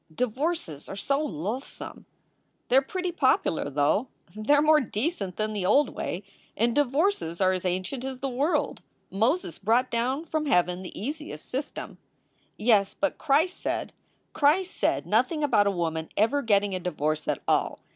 [0.15, 2.07] Divorces are so loath some."
[2.69, 4.07] "They re pretty popular, though.
[4.35, 6.23] They re more decent than the old way
[6.57, 8.81] and divorces are as ancient as the world.
[9.11, 11.99] Moses brought down from heaven the easiest system."
[12.57, 13.93] "Yes, but Christ said"
[14.33, 17.81] "Christ said nothing about a woman ever getting a divorce at all.